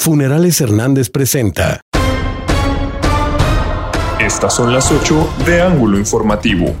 Funerales 0.00 0.60
Hernández 0.60 1.10
presenta. 1.10 1.80
Estas 4.20 4.54
son 4.54 4.72
las 4.72 4.92
8 4.92 5.28
de 5.44 5.60
Ángulo 5.60 5.98
Informativo. 5.98 6.72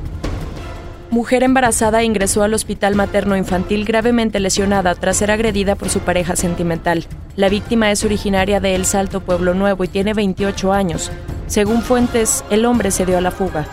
Mujer 1.10 1.42
embarazada 1.42 2.04
ingresó 2.04 2.44
al 2.44 2.54
hospital 2.54 2.94
materno 2.94 3.36
infantil 3.36 3.84
gravemente 3.84 4.38
lesionada 4.38 4.94
tras 4.94 5.16
ser 5.16 5.32
agredida 5.32 5.74
por 5.74 5.88
su 5.88 5.98
pareja 5.98 6.36
sentimental. 6.36 7.06
La 7.34 7.48
víctima 7.48 7.90
es 7.90 8.04
originaria 8.04 8.60
de 8.60 8.76
El 8.76 8.84
Salto, 8.84 9.20
Pueblo 9.20 9.52
Nuevo, 9.52 9.82
y 9.82 9.88
tiene 9.88 10.14
28 10.14 10.72
años. 10.72 11.10
Según 11.48 11.82
fuentes, 11.82 12.44
el 12.50 12.64
hombre 12.64 12.92
se 12.92 13.04
dio 13.04 13.18
a 13.18 13.20
la 13.20 13.32
fuga. 13.32 13.66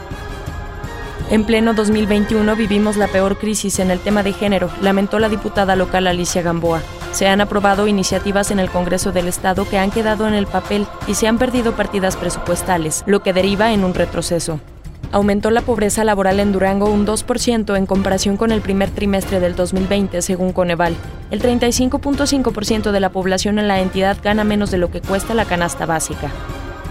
En 1.29 1.43
pleno 1.43 1.75
2021 1.75 2.55
vivimos 2.55 2.97
la 2.97 3.07
peor 3.07 3.37
crisis 3.37 3.77
en 3.77 3.91
el 3.91 3.99
tema 3.99 4.23
de 4.23 4.33
género, 4.33 4.71
lamentó 4.81 5.19
la 5.19 5.29
diputada 5.29 5.75
local 5.75 6.07
Alicia 6.07 6.41
Gamboa. 6.41 6.81
Se 7.15 7.27
han 7.27 7.39
aprobado 7.39 7.87
iniciativas 7.87 8.51
en 8.51 8.59
el 8.59 8.69
Congreso 8.69 9.13
del 9.13 9.29
Estado 9.29 9.65
que 9.69 9.77
han 9.77 9.89
quedado 9.89 10.27
en 10.27 10.33
el 10.33 10.47
papel 10.47 10.85
y 11.07 11.13
se 11.13 11.29
han 11.29 11.37
perdido 11.37 11.71
partidas 11.71 12.17
presupuestales, 12.17 13.05
lo 13.07 13.23
que 13.23 13.31
deriva 13.31 13.71
en 13.71 13.85
un 13.85 13.93
retroceso. 13.93 14.59
Aumentó 15.13 15.49
la 15.49 15.61
pobreza 15.61 16.03
laboral 16.03 16.41
en 16.41 16.51
Durango 16.51 16.89
un 16.89 17.07
2% 17.07 17.77
en 17.77 17.85
comparación 17.85 18.35
con 18.35 18.51
el 18.51 18.59
primer 18.59 18.89
trimestre 18.89 19.39
del 19.39 19.55
2020, 19.55 20.21
según 20.21 20.51
Coneval. 20.51 20.93
El 21.31 21.41
35.5% 21.41 22.91
de 22.91 22.99
la 22.99 23.09
población 23.09 23.59
en 23.59 23.69
la 23.69 23.79
entidad 23.79 24.17
gana 24.21 24.43
menos 24.43 24.69
de 24.69 24.77
lo 24.77 24.91
que 24.91 24.99
cuesta 24.99 25.33
la 25.33 25.45
canasta 25.45 25.85
básica. 25.85 26.33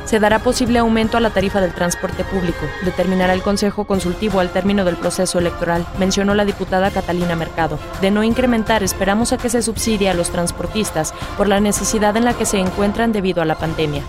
Se 0.04 0.20
dará 0.20 0.38
posible 0.38 0.78
aumento 0.78 1.16
a 1.16 1.20
la 1.20 1.30
tarifa 1.30 1.60
del 1.60 1.72
transporte 1.72 2.24
público, 2.24 2.66
determinará 2.84 3.32
el 3.32 3.42
Consejo 3.42 3.84
Consultivo 3.86 4.40
al 4.40 4.50
término 4.50 4.84
del 4.84 4.96
proceso 4.96 5.38
electoral, 5.38 5.86
mencionó 5.98 6.34
la 6.34 6.44
diputada 6.44 6.90
Catalina 6.90 7.36
Mercado. 7.36 7.78
De 8.00 8.10
no 8.10 8.22
incrementar, 8.22 8.82
esperamos 8.82 9.32
a 9.32 9.38
que 9.38 9.48
se 9.48 9.62
subsidie 9.62 10.10
a 10.10 10.14
los 10.14 10.30
transportistas 10.30 11.14
por 11.36 11.48
la 11.48 11.60
necesidad 11.60 12.16
en 12.16 12.24
la 12.24 12.34
que 12.34 12.46
se 12.46 12.58
encuentran 12.58 13.12
debido 13.12 13.42
a 13.42 13.46
la 13.46 13.56
pandemia 13.56 14.02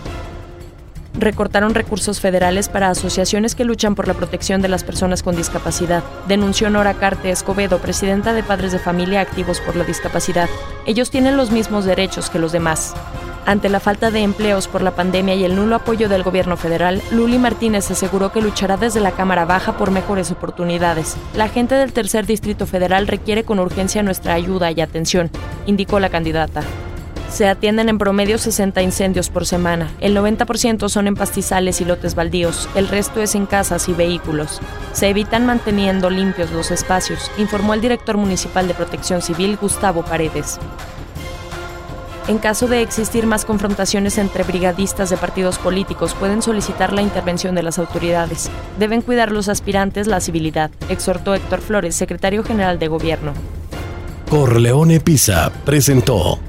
recortaron 1.18 1.74
recursos 1.74 2.20
federales 2.20 2.70
para 2.70 2.90
asociaciones 2.90 3.56
que 3.56 3.64
luchan 3.64 3.96
por 3.96 4.08
la 4.08 4.14
protección 4.14 4.62
de 4.62 4.68
las 4.68 4.84
personas 4.84 5.24
con 5.24 5.36
discapacidad, 5.36 6.04
denunció 6.28 6.70
Nora 6.70 6.96
Carte 6.96 7.30
Escobedo, 7.32 7.80
presidenta 7.80 8.34
de 8.34 8.44
Padres 8.44 8.72
de 8.72 8.80
Familia 8.80 9.22
Activos 9.22 9.62
por 9.62 9.76
la 9.76 9.84
Discapacidad. 9.84 10.50
Ellos 10.86 11.10
tienen 11.10 11.38
los 11.38 11.52
mismos 11.52 11.86
derechos 11.86 12.30
que 12.30 12.40
los 12.40 12.52
demás. 12.52 12.94
Ante 13.46 13.70
la 13.70 13.80
falta 13.80 14.10
de 14.10 14.22
empleos 14.22 14.68
por 14.68 14.82
la 14.82 14.96
pandemia 14.96 15.36
y 15.36 15.44
el 15.44 15.56
nulo 15.56 15.76
apoyo 15.76 16.10
del 16.10 16.24
gobierno 16.24 16.58
federal, 16.58 17.04
Luli 17.12 17.38
Martínez 17.38 17.92
aseguró 17.92 18.32
que 18.32 18.42
luchará 18.42 18.76
desde 18.76 19.00
la 19.00 19.12
Cámara 19.12 19.46
Baja 19.46 19.78
por 19.78 19.92
mejores 19.92 20.32
oportunidades. 20.32 21.16
La 21.36 21.48
gente 21.48 21.76
del 21.76 21.94
tercer 21.94 22.26
distrito 22.26 22.66
federal 22.66 23.06
requiere 23.06 23.44
con 23.44 23.60
urgencia 23.60 24.02
nuestra 24.02 24.34
ayuda 24.34 24.72
y 24.72 24.82
atención, 24.82 25.30
indicó 25.68 26.00
la 26.00 26.10
candidata. 26.10 26.64
Se 27.30 27.48
atienden 27.48 27.90
en 27.90 28.00
promedio 28.00 28.38
60 28.40 28.82
incendios 28.82 29.30
por 29.30 29.46
semana. 29.46 29.92
El 30.00 30.16
90% 30.16 30.90
son 30.90 31.06
en 31.06 31.16
pastizales 31.16 31.82
y 31.82 31.86
lotes 31.86 32.16
baldíos, 32.16 32.68
el 32.74 32.88
resto 32.88 33.22
es 33.22 33.36
en 33.36 33.46
casas 33.46 33.90
y 33.90 33.94
vehículos. 33.94 34.60
Se 34.94 35.10
evitan 35.10 35.46
manteniendo 35.46 36.10
limpios 36.10 36.52
los 36.52 36.72
espacios, 36.72 37.30
informó 37.38 37.76
el 37.76 37.82
director 37.82 38.18
municipal 38.18 38.68
de 38.68 38.74
Protección 38.74 39.22
Civil, 39.22 39.58
Gustavo 39.62 40.04
Paredes. 40.04 40.60
En 42.28 42.40
caso 42.40 42.68
de 42.68 42.82
existir 42.82 43.28
más 43.28 43.46
confrontaciones 43.46 44.18
entre 44.18 44.44
brigadistas 44.44 45.12
de 45.12 45.18
partidos 45.18 45.60
políticos, 45.60 46.16
pueden 46.16 46.42
solicitar 46.42 46.92
la 46.92 47.04
intervención 47.04 47.54
de 47.54 47.62
las 47.62 47.78
autoridades. 47.78 48.50
Deben 48.80 49.04
cuidar 49.04 49.32
los 49.32 49.48
aspirantes 49.48 50.08
la 50.08 50.20
civilidad, 50.20 50.72
exhortó 50.90 51.36
Héctor 51.36 51.62
Flores, 51.62 51.96
secretario 51.96 52.44
general 52.44 52.80
de 52.80 52.88
Gobierno. 52.88 53.34
Corleone 54.28 55.00
Pisa 55.00 55.52
presentó 55.66 56.40